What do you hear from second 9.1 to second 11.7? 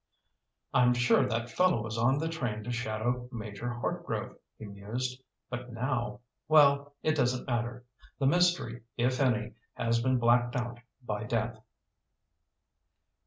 any, has been blacked out by death."